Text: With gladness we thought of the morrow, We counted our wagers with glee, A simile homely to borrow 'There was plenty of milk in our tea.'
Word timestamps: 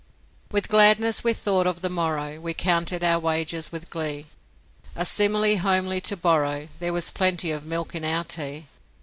With 0.51 0.67
gladness 0.67 1.23
we 1.23 1.31
thought 1.31 1.67
of 1.67 1.81
the 1.81 1.87
morrow, 1.89 2.39
We 2.39 2.55
counted 2.55 3.03
our 3.03 3.19
wagers 3.19 3.71
with 3.71 3.91
glee, 3.91 4.25
A 4.95 5.05
simile 5.05 5.57
homely 5.59 6.01
to 6.01 6.17
borrow 6.17 6.67
'There 6.79 6.93
was 6.93 7.11
plenty 7.11 7.51
of 7.51 7.67
milk 7.67 7.93
in 7.93 8.03
our 8.03 8.23
tea.' 8.23 8.65